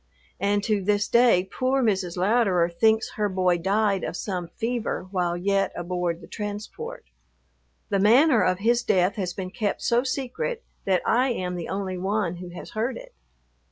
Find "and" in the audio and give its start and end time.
0.39-0.63